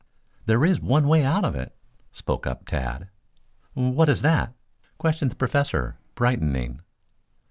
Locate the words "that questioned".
4.23-5.29